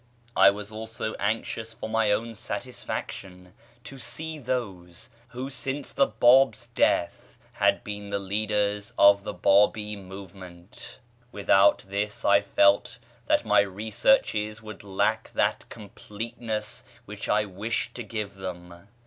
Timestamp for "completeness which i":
15.69-17.45